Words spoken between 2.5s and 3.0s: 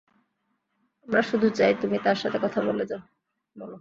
বলো।